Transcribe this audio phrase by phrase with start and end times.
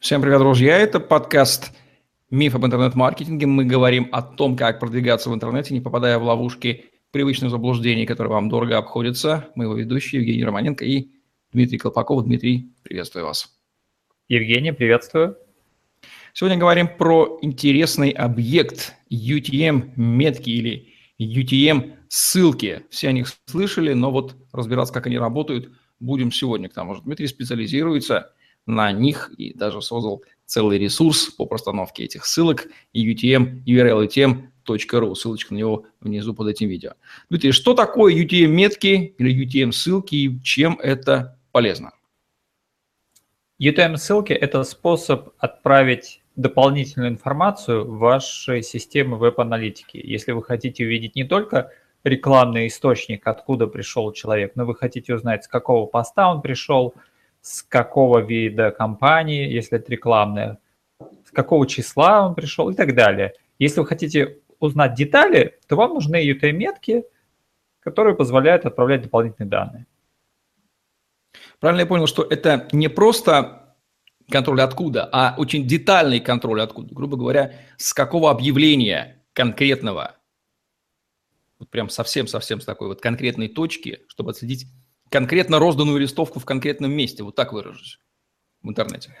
[0.00, 0.76] Всем привет, друзья!
[0.78, 1.72] Это подкаст
[2.30, 3.46] «Миф об интернет-маркетинге».
[3.46, 8.32] Мы говорим о том, как продвигаться в интернете, не попадая в ловушки привычных заблуждений, которые
[8.32, 9.48] вам дорого обходятся.
[9.54, 11.10] Мы его ведущие Евгений Романенко и
[11.52, 12.24] Дмитрий Колпаков.
[12.24, 13.56] Дмитрий, приветствую вас.
[14.28, 15.36] Евгений, приветствую.
[16.32, 20.88] Сегодня говорим про интересный объект UTM-метки или
[21.20, 22.82] UTM-ссылки.
[22.90, 25.70] Все о них слышали, но вот разбираться, как они работают,
[26.00, 26.68] будем сегодня.
[26.68, 28.32] К тому же Дмитрий специализируется
[28.66, 35.14] на них и даже создал целый ресурс по простановке этих ссылок UTM, URL UTM.ru.
[35.14, 36.92] Ссылочка на него внизу под этим видео.
[37.30, 41.92] Дмитрий, что такое UTM-метки или UTM-ссылки и чем это полезно?
[43.60, 50.00] UTM-ссылки– это способ отправить дополнительную информацию в ваши системы веб-аналитики.
[50.02, 51.70] Если вы хотите увидеть не только
[52.02, 56.94] рекламный источник, откуда пришел человек, но вы хотите узнать, с какого поста он пришел–
[57.44, 60.58] с какого вида компании, если это рекламная,
[60.98, 63.34] с какого числа он пришел и так далее.
[63.58, 67.04] Если вы хотите узнать детали, то вам нужны UTM-метки,
[67.80, 69.86] которые позволяют отправлять дополнительные данные.
[71.60, 73.76] Правильно я понял, что это не просто
[74.30, 76.94] контроль откуда, а очень детальный контроль откуда.
[76.94, 80.16] Грубо говоря, с какого объявления конкретного,
[81.58, 84.66] вот прям совсем-совсем с такой вот конкретной точки, чтобы отследить
[85.14, 88.00] конкретно розданную листовку в конкретном месте, вот так выражусь
[88.64, 89.14] в интернете?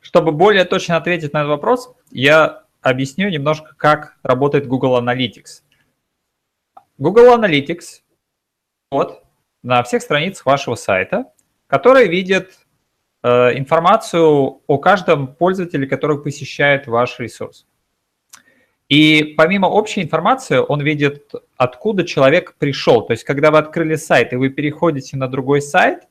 [0.00, 5.62] Чтобы более точно ответить на этот вопрос, я объясню немножко, как работает Google Analytics.
[6.98, 8.02] Google Analytics
[8.90, 9.22] вот
[9.62, 11.26] на всех страницах вашего сайта,
[11.68, 12.58] который видит
[13.22, 17.64] э, информацию о каждом пользователе, который посещает ваш ресурс.
[18.90, 23.02] И помимо общей информации, он видит, откуда человек пришел.
[23.02, 26.08] То есть, когда вы открыли сайт и вы переходите на другой сайт,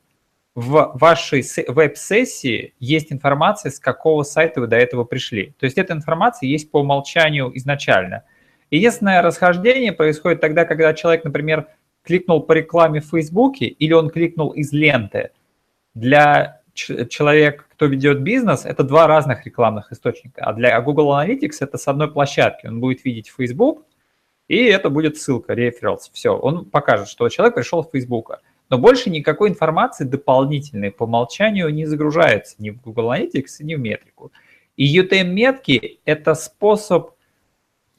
[0.54, 5.54] в вашей веб-сессии есть информация, с какого сайта вы до этого пришли.
[5.58, 8.24] То есть эта информация есть по умолчанию изначально.
[8.70, 11.66] Единственное расхождение происходит тогда, когда человек, например,
[12.02, 15.30] кликнул по рекламе в Фейсбуке или он кликнул из ленты.
[15.94, 16.59] Для
[17.08, 20.42] человек, кто ведет бизнес, это два разных рекламных источника.
[20.44, 22.66] А для Google Analytics это с одной площадки.
[22.66, 23.84] Он будет видеть Facebook,
[24.48, 26.10] и это будет ссылка, referrals.
[26.12, 28.40] Все, он покажет, что человек пришел с Facebook.
[28.68, 33.80] Но больше никакой информации дополнительной по умолчанию не загружается ни в Google Analytics, ни в
[33.80, 34.32] метрику.
[34.76, 37.10] И UTM-метки– это способ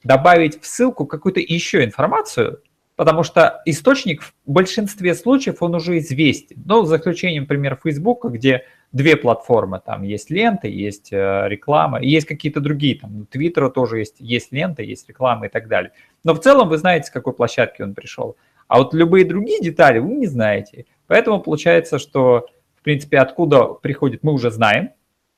[0.02, 2.60] добавить в ссылку какую-то еще информацию,
[3.02, 6.62] потому что источник в большинстве случаев он уже известен.
[6.64, 12.08] Но за исключением, например, Facebook, где две платформы, там есть лента, есть э, реклама, и
[12.08, 15.90] есть какие-то другие, там, Твиттера тоже есть, есть лента, есть реклама и так далее.
[16.22, 18.36] Но в целом вы знаете, с какой площадки он пришел.
[18.68, 20.86] А вот любые другие детали вы не знаете.
[21.08, 22.46] Поэтому получается, что,
[22.76, 24.90] в принципе, откуда приходит, мы уже знаем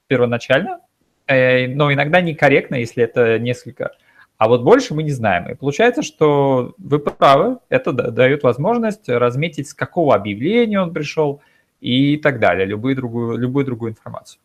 [0.07, 0.81] первоначально,
[1.27, 3.93] э, но иногда некорректно, если это несколько
[4.37, 5.49] а вот больше мы не знаем.
[5.49, 11.41] И получается, что вы правы, это дает возможность разметить, с какого объявления он пришел
[11.81, 14.41] и так далее, любую другую, любую другую информацию.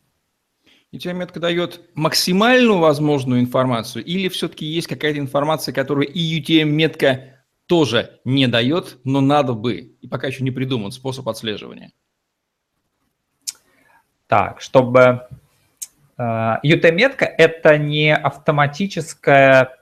[0.92, 7.40] И тебя метка дает максимальную возможную информацию или все-таки есть какая-то информация, которую и UTM-метка
[7.66, 11.92] тоже не дает, но надо бы, и пока еще не придуман способ отслеживания?
[14.26, 15.28] Так, чтобы...
[16.18, 19.79] Э, UTM-метка– это не автоматическая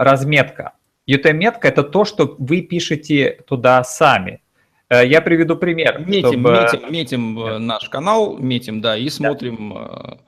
[0.00, 0.72] разметка.
[1.06, 4.42] UTM-метка– это то, что вы пишете туда сами.
[4.88, 6.00] Э, я приведу пример.
[6.06, 6.50] Метим, чтобы...
[6.50, 7.38] метим, метим.
[7.38, 10.18] Э, наш канал, метим, да, и смотрим, да.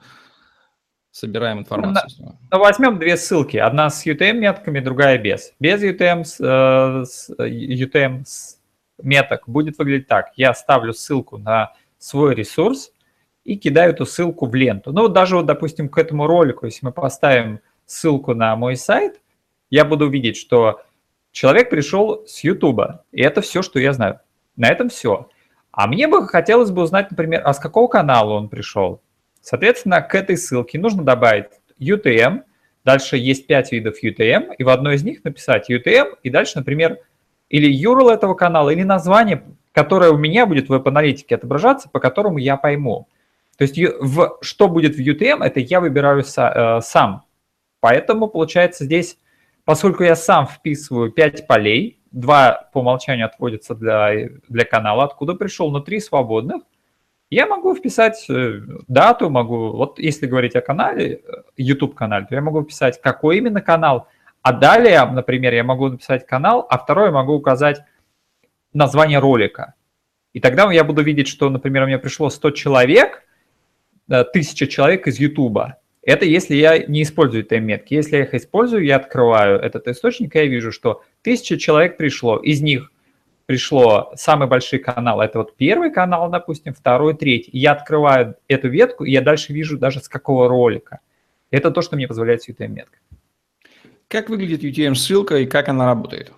[1.09, 2.37] собираем информацию.
[2.51, 3.57] Ну, возьмем две ссылки.
[3.57, 5.53] Одна с UTM-метками, другая без.
[5.59, 6.39] Без UTM, с,
[7.39, 8.59] UTM с
[9.01, 10.33] меток будет выглядеть так.
[10.35, 12.91] Я ставлю ссылку на свой ресурс
[13.43, 14.91] и кидаю эту ссылку в ленту.
[14.91, 19.22] Ну, даже вот, допустим, к этому ролику, если мы поставим ссылку на мой сайт,
[19.73, 20.83] я буду видеть, что
[21.31, 24.19] человек пришел с YouTube, и это все, что я знаю.
[24.55, 25.29] На этом все.
[25.71, 29.01] А мне бы хотелось бы узнать, например, а с какого канала он пришел.
[29.41, 31.47] Соответственно, к этой ссылке нужно добавить
[31.79, 32.43] UTM,
[32.85, 36.99] дальше есть 5 видов UTM, и в одной из них написать UTM, и дальше, например,
[37.49, 42.37] или URL этого канала, или название, которое у меня будет в веб-аналитике отображаться, по которому
[42.37, 43.07] я пойму.
[43.57, 47.23] То есть в, что будет в UTM, это я выбираю са, э, сам.
[47.79, 49.17] Поэтому, получается, здесь
[49.65, 55.71] Поскольку я сам вписываю 5 полей, два по умолчанию отводятся для, для канала, откуда пришел,
[55.71, 56.63] но три свободных,
[57.29, 62.41] я могу вписать э, дату, могу, вот если говорить о канале, э, YouTube-канале, то я
[62.41, 64.07] могу вписать, какой именно канал,
[64.43, 67.81] а далее, например, я могу написать канал, а второй могу указать
[68.73, 69.73] название ролика.
[70.33, 73.23] И тогда я буду видеть, что, например, у меня пришло 100 человек,
[74.33, 75.75] тысяча человек из YouTube.
[76.05, 77.93] Это если я не использую UTM-метки.
[77.93, 82.37] Если я их использую, я открываю этот источник, и я вижу, что тысяча человек пришло.
[82.37, 82.91] Из них
[83.45, 87.51] пришло самый большой канал, это вот первый канал, допустим, второй, третий.
[87.53, 90.99] Я открываю эту ветку, и я дальше вижу даже с какого ролика.
[91.51, 92.97] Это то, что мне позволяет UTM-метка.
[94.07, 96.33] Как выглядит UTM-ссылка и как она работает?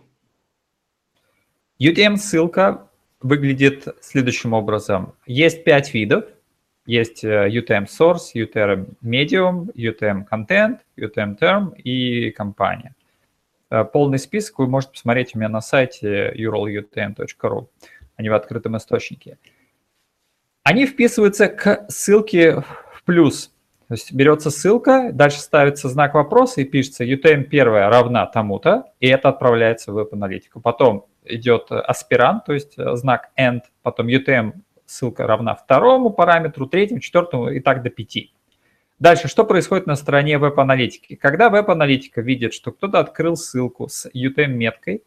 [1.79, 2.87] UTM-ссылка
[3.21, 5.13] выглядит следующим образом.
[5.25, 6.25] Есть пять видов.
[6.85, 12.93] Есть э, UTM Source, UTM Medium, UTM Content, UTM Term и компания.
[13.71, 17.67] Э, полный список вы можете посмотреть у меня на сайте uralutm.ru.
[18.15, 19.37] Они в открытом источнике.
[20.63, 23.51] Они вписываются к ссылке в плюс.
[23.87, 29.07] То есть берется ссылка, дальше ставится знак вопроса и пишется UTM 1 равна тому-то, и
[29.07, 30.59] это отправляется в веб-аналитику.
[30.59, 34.53] Потом идет аспирант, то есть э, знак end, потом UTM
[34.85, 38.31] ссылка равна второму параметру, третьему, четвертому и так до пяти.
[38.99, 41.15] Дальше, что происходит на стороне веб-аналитики?
[41.15, 45.03] Когда веб-аналитика видит, что кто-то открыл ссылку с UTM-меткой,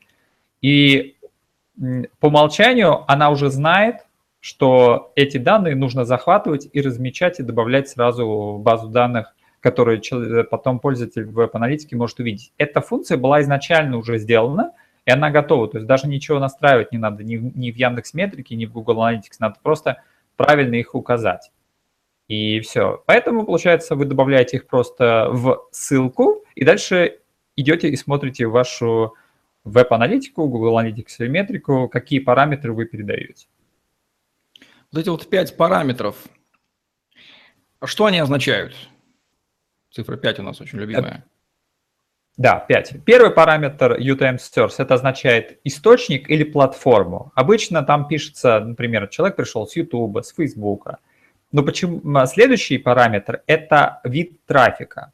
[0.60, 1.16] и
[2.20, 4.06] по умолчанию она уже знает,
[4.40, 10.00] что эти данные нужно захватывать и размечать и добавлять сразу в базу данных, которые
[10.44, 12.52] потом пользователь веб-аналитики может увидеть.
[12.58, 14.72] Эта функция была изначально уже сделана,
[15.08, 15.68] и она готова.
[15.68, 18.98] То есть даже ничего настраивать не надо ни, ни в Яндекс Метрике, ни в Google
[18.98, 19.36] Analytics.
[19.38, 20.02] Надо просто
[20.36, 21.50] правильно их указать.
[22.26, 23.02] И все.
[23.06, 27.20] Поэтому, получается, вы добавляете их просто в ссылку, и дальше
[27.56, 29.14] идете и смотрите вашу
[29.64, 33.46] веб-аналитику, Google Analytics или метрику, какие параметры вы передаете.
[34.92, 36.16] Вот эти вот пять параметров,
[37.82, 38.76] что они означают?
[39.90, 41.24] Цифра 5 у нас очень любимая.
[42.38, 43.04] Да, 5.
[43.04, 47.32] Первый параметр UTM Source это означает источник или платформу.
[47.34, 50.86] Обычно там пишется, например, человек пришел с YouTube, с Facebook,
[51.50, 55.12] но почему следующий параметр– это вид трафика.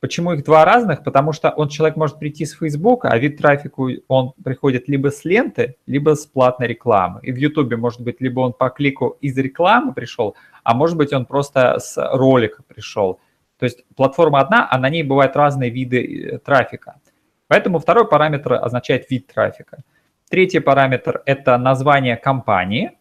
[0.00, 1.04] Почему их два разных?
[1.04, 5.24] Потому что он, человек может прийти с Facebook, а вид трафику он приходит либо с
[5.24, 7.20] ленты, либо с платной рекламы.
[7.22, 10.34] И в YouTube может быть либо он по клику из рекламы пришел,
[10.64, 13.20] а может быть он просто с ролика пришел.
[13.58, 17.00] То есть платформа одна, а на ней бывают разные виды э, трафика.
[17.48, 19.78] Поэтому второй параметр означает вид трафика.
[20.28, 22.92] Третий параметр– это название компании–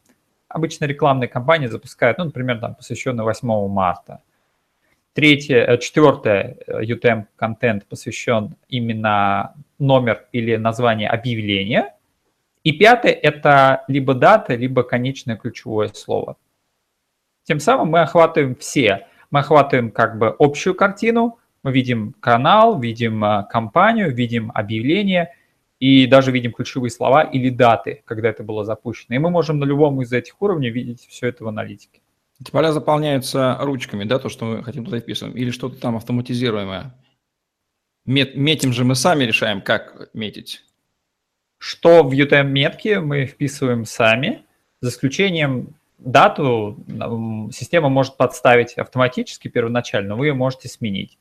[0.56, 4.22] обычно рекламные кампании запускают, ну, например, там, посвященные 8 марта.
[5.13, 11.94] Третье, э, четвертое, UTM-контент э, посвящен именно номер или название объявления.
[12.63, 16.38] И пятое– это либо дата, либо конечное ключевое слово.
[17.44, 19.07] Тем самым мы охватываем все.
[19.35, 25.33] Мы охватываем как бы общую картину, мы видим канал, видим э, компанию, видим объявление–
[25.79, 29.15] и даже видим ключевые слова или даты, когда это было запущено.
[29.15, 32.01] И мы можем на любом из этих уровней видеть все это в аналитике.
[32.39, 36.93] Эти поля заполняются ручками, да, то, что мы хотим туда вписываем, или что-то там автоматизируемое?
[38.05, 40.63] Мет, метим же мы сами решаем, как метить.
[41.57, 44.43] Что в UTM-метке мы вписываем сами,
[44.81, 46.83] за исключением дату
[47.51, 51.18] система может подставить автоматически первоначально, вы ее можете сменить.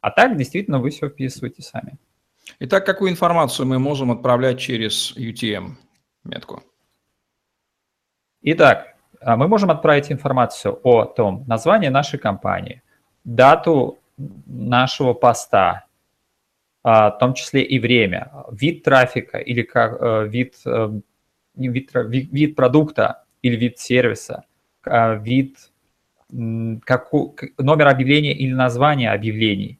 [0.00, 1.98] А так действительно вы все вписываете сами.
[2.60, 6.62] Итак, какую информацию мы можем отправлять через UTM-метку?
[8.42, 12.82] Итак, а, мы можем отправить информацию о том названии нашей компании,
[13.24, 15.86] дату нашего поста,
[16.82, 21.00] а, в том числе и время, вид трафика или как, э, вид, э,
[21.54, 24.44] вид, вид, вид продукта или вид сервиса,
[24.84, 25.70] а, вид,
[26.84, 27.10] как,
[27.58, 29.78] номер объявления или название объявлений,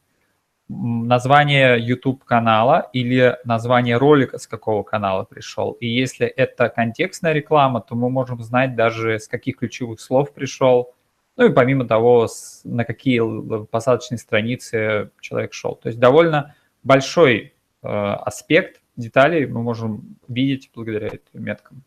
[0.68, 5.72] название YouTube канала или название ролика, с какого канала пришел.
[5.80, 10.92] И если это контекстная реклама, то мы можем знать даже, с каких ключевых слов пришел,
[11.36, 12.28] ну и помимо того,
[12.64, 15.74] на какие посадочные страницы человек шел.
[15.74, 21.82] То есть довольно большой э, аспект деталей мы можем видеть благодаря этим меткам.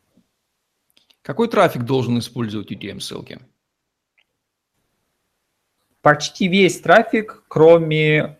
[1.27, 3.39] Какой трафик должен использовать UTM-ссылки?
[6.01, 8.37] Почти весь трафик, кроме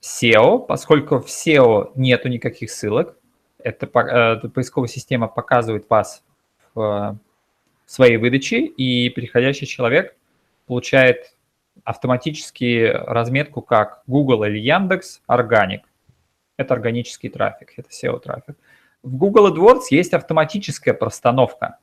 [0.00, 3.18] SEO, поскольку в SEO нету никаких ссылок,
[3.58, 6.22] эта, эта поисковая система показывает вас
[6.72, 7.18] в
[7.84, 10.14] своей выдаче, и переходящий человек
[10.68, 11.34] получает
[11.82, 15.82] автоматически разметку как Google или Яндекс, органик.
[16.56, 18.54] Это органический трафик, это SEO-трафик.
[19.02, 21.78] В Google AdWords есть автоматическая простановка.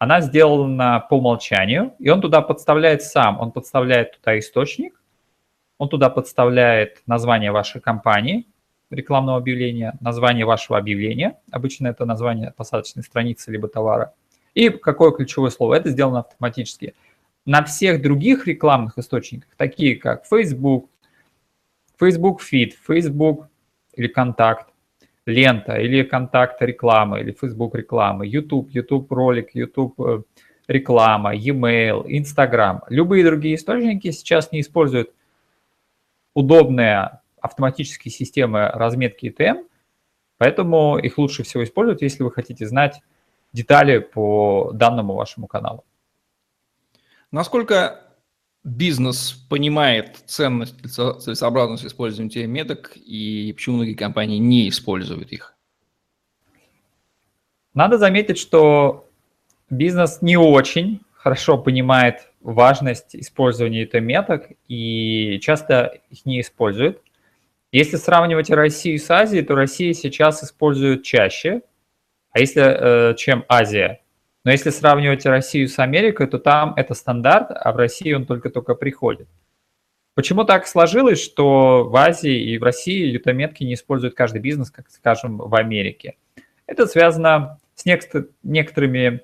[0.00, 3.38] Она сделана по умолчанию, и он туда подставляет сам.
[3.38, 4.98] Он подставляет туда источник,
[5.76, 8.46] он туда подставляет название вашей компании,
[8.88, 14.14] рекламного объявления, название вашего объявления, обычно это название посадочной страницы либо товара,
[14.54, 15.74] и какое ключевое слово.
[15.74, 16.94] Это сделано автоматически.
[17.44, 20.88] на всех других рекламных источниках, такие как Facebook,
[21.98, 23.48] Facebook Feed, Facebook
[23.92, 24.69] или Контакт,
[25.26, 30.22] лента или контакт реклама или Facebook реклама, YouTube, YouTube ролик, YouTube э,
[30.68, 32.82] реклама, e-mail, Instagram.
[32.88, 35.12] Любые другие источники сейчас не используют
[36.34, 39.66] удобные автоматические системы разметки ETM,
[40.38, 43.00] поэтому их лучше всего использовать, если вы хотите знать
[43.52, 45.84] детали по данному вашему каналу.
[47.32, 48.09] Насколько
[48.64, 55.56] бизнес понимает ценность, целесообразность использования этих меток и почему многие компании не используют их?
[57.72, 59.08] Надо заметить, что
[59.70, 67.02] бизнес не очень хорошо понимает важность использования этих меток и часто их не использует.
[67.72, 71.62] Если сравнивать Россию с Азией, то Россия сейчас использует чаще,
[72.32, 73.99] а если э, чем Азия.
[74.44, 78.74] Но если сравнивать Россию с Америкой, то там это стандарт, а в России он только-только
[78.74, 79.28] приходит.
[80.14, 84.90] Почему так сложилось, что в Азии и в России ютометки не использует каждый бизнес, как,
[84.90, 86.16] скажем, в Америке?
[86.66, 89.20] Это связано с некоторыми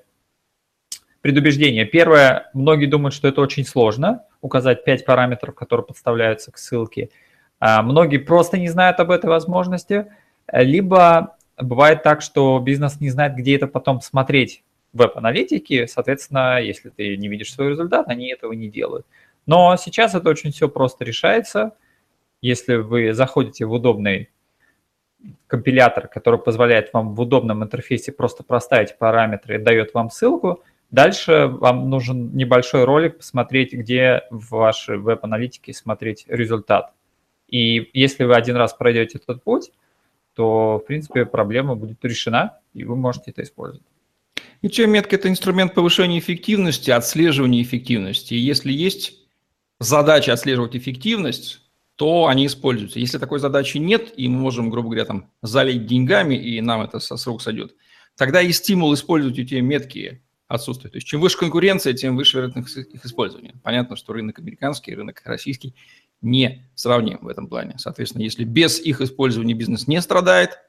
[1.21, 1.87] предубеждениями.
[1.87, 7.09] Первое, многие думают, что это очень сложно, указать 5 параметров, которые подставляются к ссылке.
[7.59, 10.05] А многие просто не знают об этой возможности,
[10.51, 14.63] либо бывает так, что бизнес не знает, где это потом смотреть
[14.97, 19.05] веб-аналитики, соответственно, если ты не видишь свой результат, они этого не делают.
[19.45, 21.71] Но сейчас это очень все просто решается.
[22.41, 24.29] Если вы заходите в удобный
[25.47, 31.47] компилятор, который позволяет вам в удобном интерфейсе просто проставить параметры и дает вам ссылку, дальше
[31.47, 36.93] вам нужен небольшой ролик посмотреть, где в вашей веб-аналитике смотреть результат.
[37.47, 39.71] И если вы один раз пройдете этот путь,
[40.35, 43.87] то, в принципе, проблема будет решена, и вы можете это использовать.
[44.61, 48.33] И чем метка– это инструмент повышения эффективности, отслеживания эффективности.
[48.33, 49.13] И если есть
[49.79, 51.61] задача отслеживать эффективность,
[51.95, 52.99] то они используются.
[52.99, 56.99] Если такой задачи нет, и мы можем, грубо говоря, там, залить деньгами, и нам это
[56.99, 57.75] со срок сойдет,
[58.15, 60.93] тогда и стимул использовать эти метки отсутствует.
[60.93, 63.55] То есть чем выше конкуренция, тем выше вероятность их использования.
[63.63, 65.75] Понятно, что рынок американский, рынок российский
[66.21, 67.75] не сравним в этом плане.
[67.77, 70.59] Соответственно, если без их использования бизнес не страдает,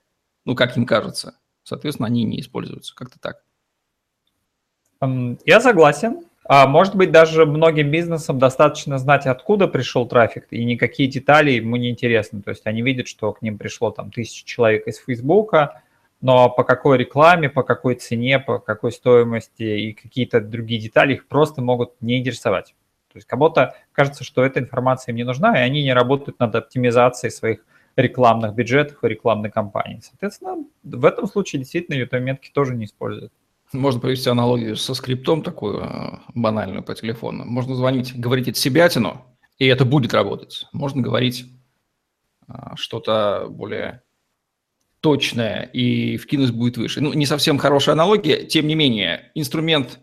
[0.44, 2.94] ну, как им кажется, соответственно, они не используются.
[2.94, 3.44] Как-то так.
[5.00, 6.24] Я согласен.
[6.44, 11.76] А может быть, даже многим бизнесам достаточно знать, откуда пришел трафик, и никакие детали ему
[11.76, 12.40] не интересны.
[12.40, 15.82] То есть они видят, что к ним пришло там тысяча человек из Фейсбука,
[16.22, 21.28] но по какой рекламе, по какой цене, по какой стоимости и какие-то другие детали их
[21.28, 22.74] просто могут не интересовать.
[23.12, 26.54] То есть кому-то кажется, что эта информация им не нужна, и они не работают над
[26.54, 27.62] оптимизацией своих
[27.94, 30.00] рекламных бюджетов и рекламной кампании.
[30.02, 33.32] Соответственно, в этом случае действительно YouTube метки тоже не используют.
[33.72, 37.44] Можно провести аналогию со скриптом такую э, банальную по телефону.
[37.44, 39.24] Можно звонить, говорить это себятину,
[39.58, 40.64] и это будет работать.
[40.72, 41.44] Можно говорить
[42.48, 44.02] э, что-то более
[45.00, 47.00] точное, и вкинуть будет выше.
[47.00, 50.00] Ну, не совсем хорошая аналогия, тем не менее, инструмент,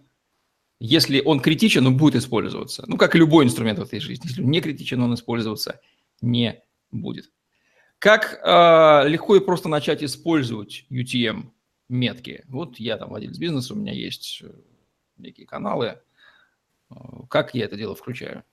[0.79, 2.83] если он критичен, он будет использоваться.
[2.87, 4.27] Ну, как и любой инструмент в этой жизни.
[4.27, 5.81] Если он не критичен, он использоваться
[6.21, 7.31] не будет.
[7.99, 11.51] Как э, легко и просто начать использовать UTM?
[11.89, 12.43] Метки.
[12.47, 14.51] Вот я там владелец бизнеса, у меня есть э,
[15.17, 16.01] некие каналы.
[16.89, 16.95] Э,
[17.29, 18.43] как я это дело включаю?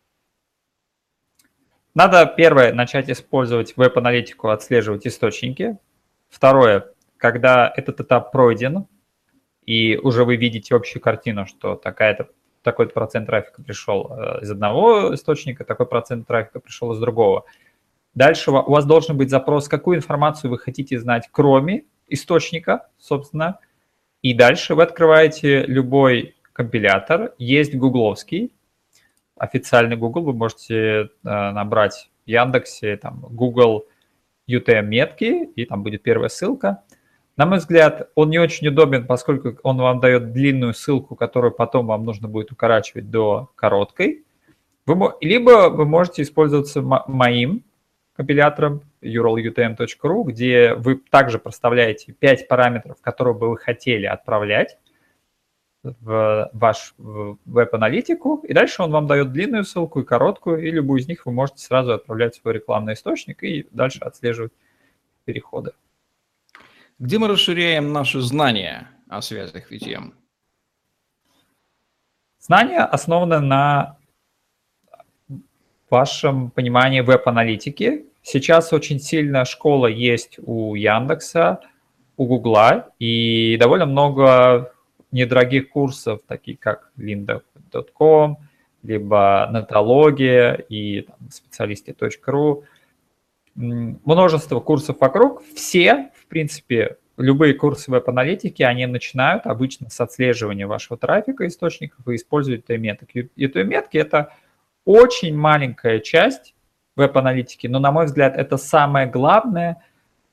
[1.95, 5.79] Надо, первое, начать использовать веб-аналитику, отслеживать источники.
[6.31, 8.87] Второе, когда этот этап пройден,
[9.67, 12.31] и уже вы видите общую картину, что такая-то
[12.63, 17.45] такой-то процент трафика пришел э, из одного источника, такой процент трафика пришел из другого.
[18.15, 23.59] Дальше у вас должен быть запрос, какую информацию вы хотите знать, кроме источника, собственно.
[24.23, 27.35] И дальше вы открываете любой компилятор.
[27.39, 28.53] Есть гугловский,
[29.37, 30.23] официальный Google.
[30.23, 33.87] Вы можете э, набрать в Яндексе там, Google
[34.49, 36.83] UTM метки, и там будет первая ссылка.
[37.37, 41.87] На мой взгляд, он не очень удобен, поскольку он вам дает длинную ссылку, которую потом
[41.87, 44.25] вам нужно будет укорачивать до короткой.
[44.85, 47.65] Вы, либо вы можете использоваться моим
[48.15, 54.79] компилятором uralutm.ru, где вы также проставляете 5 параметров, которые бы вы хотели отправлять
[55.83, 61.09] в ваш веб-аналитику, и дальше он вам дает длинную ссылку и короткую, и любую из
[61.09, 64.53] них вы можете сразу отправлять в свой рекламный источник и дальше отслеживать
[65.25, 65.73] переходы.
[66.99, 70.13] Где мы расширяем наши знания о связях VTM?
[72.39, 73.97] Знания основаны на
[75.91, 78.07] вашем понимании веб-аналитики.
[78.23, 81.61] Сейчас очень сильная школа есть у Яндекса,
[82.17, 84.73] у Гугла, и довольно много
[85.11, 88.39] недорогих курсов, такие как linda.com,
[88.83, 92.65] либо Нетология и там, специалисты.ру.
[93.55, 95.43] Множество курсов вокруг.
[95.55, 102.15] Все, в принципе, любые курсы веб-аналитики, они начинают обычно с отслеживания вашего трафика источников и
[102.15, 103.31] используют UTM-метки.
[103.37, 104.33] UTM-метки– это
[104.85, 106.55] очень маленькая часть
[106.97, 109.83] веб-аналитики, но, на мой взгляд, это самое главное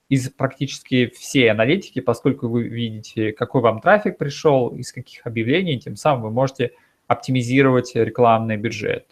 [0.10, 5.96] из практически всей аналитики, поскольку вы видите, какой вам трафик пришел, из каких объявлений, тем
[5.96, 6.72] самым вы можете
[7.08, 9.06] оптимизировать рекламный бюджет.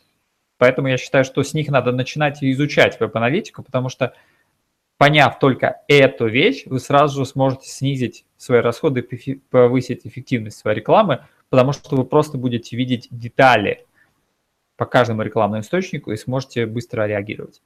[0.58, 4.14] Поэтому я считаю, что с них надо начинать изучать веб-аналитику, потому что
[4.98, 9.08] поняв только эту вещь, вы сразу же сможете снизить свои расходы
[9.52, 13.86] повысить эффективность своей рекламы, потому что вы просто будете видеть детали
[14.78, 17.62] по каждому рекламному источнику и сможете быстро реагировать.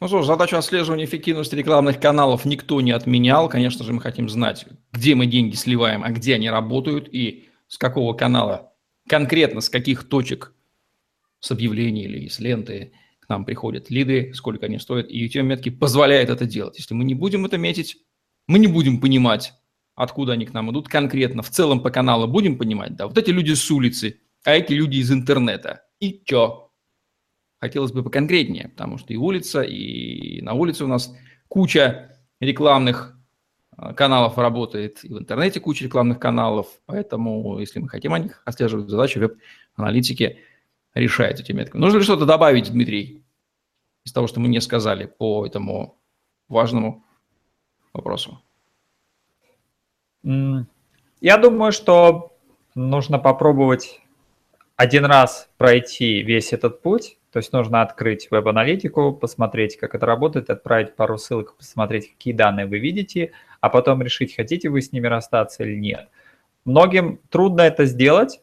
[0.00, 3.48] Ну что ж, задачу отслеживания эффективности рекламных каналов никто не отменял.
[3.48, 7.78] Конечно же, мы хотим знать, где мы деньги сливаем, а где они работают и с
[7.78, 8.72] какого канала,
[9.08, 10.52] конкретно с каких точек
[11.40, 12.92] с объявлений или с ленты–
[13.24, 16.76] к нам приходят лиды, сколько они стоят, и UTM-метки позволяют это делать.
[16.76, 17.96] Если мы не будем это метить,
[18.46, 19.54] мы не будем понимать,
[19.94, 21.42] откуда они к нам идут конкретно.
[21.42, 24.98] В целом по каналу будем понимать, да, вот эти люди с улицы, а эти люди
[24.98, 25.83] из интернета.
[26.00, 26.70] И чё?
[27.60, 31.14] Хотелось бы поконкретнее, потому что и улица, и на улице у нас
[31.48, 33.16] куча рекламных
[33.76, 38.42] а, каналов работает, и в интернете куча рекламных каналов, поэтому если мы хотим о них
[38.44, 40.38] отслеживать задачу веб-аналитики–
[40.94, 41.76] решает эти метки.
[41.76, 43.24] Нужно ли что-то добавить, Дмитрий,
[44.04, 45.98] из того, что мы не сказали по этому
[46.48, 47.04] важному
[47.92, 48.40] вопросу?
[50.22, 52.36] Я думаю, что
[52.74, 54.00] нужно попробовать
[54.76, 57.18] один раз пройти весь этот путь.
[57.32, 62.66] То есть нужно открыть веб-аналитику, посмотреть, как это работает, отправить пару ссылок, посмотреть, какие данные
[62.66, 66.08] вы видите, а потом решить, хотите вы с ними расстаться или нет.
[66.64, 68.40] Многим трудно это сделать,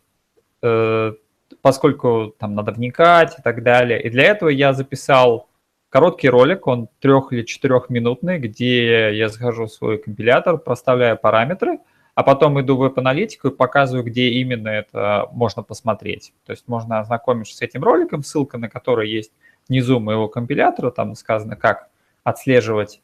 [0.62, 1.14] э,
[1.62, 4.02] поскольку там надо вникать и так далее.
[4.02, 5.48] И для этого я записал
[5.90, 11.80] короткий ролик, он трех или четырехминутный, где я захожу в свой компилятор, проставляю параметры,
[12.16, 16.34] а потом иду в веб-аналитику и показываю, где именно это можно посмотреть.
[16.46, 19.32] То есть можно ознакомиться с этим роликом, ссылка на который есть
[19.68, 21.90] внизу моего компилятора, там сказано, как
[22.24, 23.02] отслеживать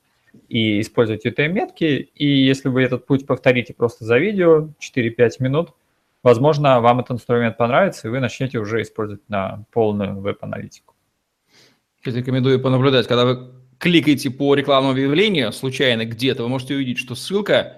[0.49, 2.09] и использовать UTM-метки.
[2.13, 5.73] И если вы этот путь повторите просто за видео, 4-5 минут–
[6.27, 10.93] возможно, вам этот инструмент понравится, и вы начнете уже использовать на полную веб-аналитику.
[12.03, 17.77] Рекомендую понаблюдать, когда вы кликаете по рекламному объявлению случайно где-то, вы можете увидеть, что ссылка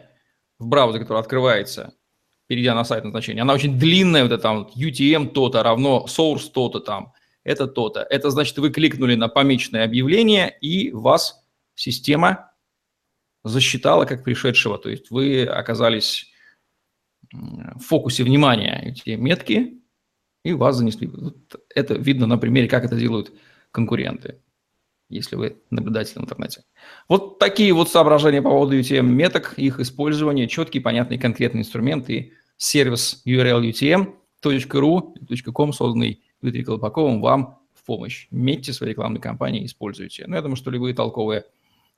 [0.60, 1.93] в браузере, которая открывается,
[2.48, 6.80] перейдя на сайт назначения, она очень длинная, вот это там UTM то-то равно source то-то
[6.80, 8.02] там, это то-то.
[8.02, 11.45] Это значит, вы кликнули на помеченное объявление, и вас
[11.76, 12.52] система
[13.43, 14.78] засчитала как пришедшего.
[14.78, 16.32] То есть вы оказались
[17.32, 19.82] в фокусе внимания эти метки,
[20.43, 21.08] и вас занесли.
[21.08, 23.32] Вот это видно на примере, как это делают
[23.72, 24.41] конкуренты,
[25.10, 26.63] если вы наблюдатель в интернете.
[27.08, 32.34] Вот такие вот соображения по поводу UTM меток, их использование, четкий, понятный, конкретный инструмент и
[32.58, 38.28] сервис URL UTM.ru, .com, созданный Дмитрием Колпаковым, вам в помощь.
[38.32, 40.26] Метьте свои рекламные кампании, используйте.
[40.28, 41.45] Ну, я думаю, что любые толковые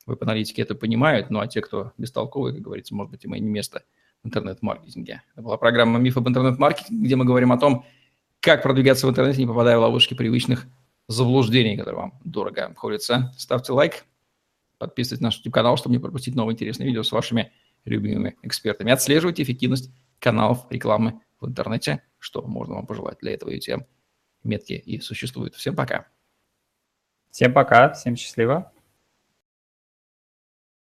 [0.08, 3.50] веб-аналитики это понимают, ну а те, кто бестолковые, как говорится, может быть, им и не
[3.50, 3.84] место–
[4.24, 5.22] интернет-маркетинге.
[5.34, 7.86] Это была программа «Миф об интернет-маркетинге», где мы говорим о том,
[8.40, 10.68] как продвигаться в интернете, не попадая в ловушки привычных
[11.12, 13.34] заблуждений, которые вам дорого обходятся.
[13.38, 14.06] Ставьте лайк,
[14.78, 17.52] подписывайтесь на наш YouTube-канал, чтобы не пропустить новые интересные видео с вашими
[17.86, 18.92] любимыми экспертами.
[18.92, 23.20] Отслеживайте эффективность каналов рекламы в интернете, что можно вам пожелать.
[23.22, 23.86] Для этого эти
[24.44, 25.56] метки и существуют.
[25.56, 26.08] Всем пока.
[27.32, 28.72] Всем пока, всем счастливо.